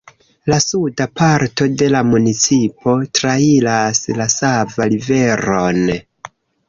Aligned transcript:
La 0.51 0.55
suda 0.61 1.05
parto 1.19 1.67
de 1.81 1.89
la 1.95 2.01
municipo 2.13 2.95
trairas 3.19 4.03
la 4.21 4.27
Sava 4.37 4.89
Riveron. 4.95 5.85